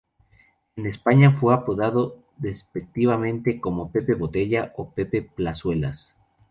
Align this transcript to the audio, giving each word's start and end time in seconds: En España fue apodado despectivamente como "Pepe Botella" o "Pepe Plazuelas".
En 0.77 0.87
España 0.87 1.31
fue 1.31 1.53
apodado 1.53 2.17
despectivamente 2.37 3.61
como 3.61 3.91
"Pepe 3.91 4.15
Botella" 4.15 4.73
o 4.77 4.89
"Pepe 4.89 5.21
Plazuelas". 5.21 6.15